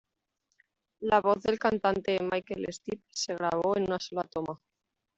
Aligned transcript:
La 1.01 1.21
voz 1.21 1.43
del 1.43 1.59
cantante 1.59 2.17
Michael 2.23 2.65
Stipe 2.73 3.05
se 3.11 3.35
grabó 3.35 3.77
en 3.77 3.83
una 3.83 3.99
sola 3.99 4.23
toma. 4.23 4.59